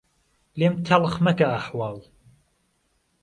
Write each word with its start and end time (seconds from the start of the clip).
لێم 0.59 0.73
تهڵخ 0.85 1.15
مهکه 1.25 1.45
ئهحواڵ 1.51 1.97